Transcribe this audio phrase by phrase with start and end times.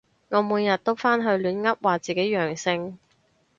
[0.29, 2.97] 我每日都返去亂噏話自己陽性